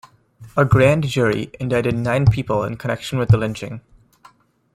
A 0.57 0.65
grand 0.65 1.05
jury 1.07 1.51
indicted 1.59 1.95
nine 1.95 2.25
people 2.25 2.63
in 2.63 2.75
connection 2.75 3.19
with 3.19 3.29
the 3.29 3.37
lynching. 3.37 3.81